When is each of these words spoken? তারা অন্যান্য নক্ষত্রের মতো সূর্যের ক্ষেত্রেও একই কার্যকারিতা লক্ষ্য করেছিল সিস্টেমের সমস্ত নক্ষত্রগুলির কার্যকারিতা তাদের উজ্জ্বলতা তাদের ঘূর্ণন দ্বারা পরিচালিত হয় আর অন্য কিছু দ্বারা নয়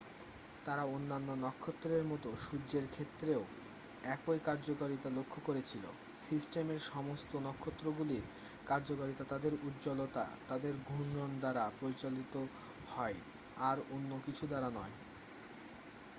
তারা 0.65 0.83
অন্যান্য 0.91 1.29
নক্ষত্রের 1.43 2.03
মতো 2.05 2.29
সূর্যের 2.43 2.85
ক্ষেত্রেও 2.87 3.41
একই 4.07 4.39
কার্যকারিতা 4.45 5.09
লক্ষ্য 5.17 5.39
করেছিল 5.47 5.83
সিস্টেমের 6.21 6.79
সমস্ত 6.91 7.31
নক্ষত্রগুলির 7.45 8.25
কার্যকারিতা 8.67 9.23
তাদের 9.31 9.53
উজ্জ্বলতা 9.67 10.25
তাদের 10.47 10.73
ঘূর্ণন 10.87 11.31
দ্বারা 11.39 11.63
পরিচালিত 11.79 12.33
হয় 12.87 13.17
আর 13.69 13.77
অন্য 13.91 14.11
কিছু 14.25 14.43
দ্বারা 14.47 14.69
নয় 14.77 14.95